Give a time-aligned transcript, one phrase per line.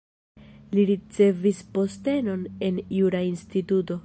[0.77, 3.99] Li ricevis postenon en jura instituto.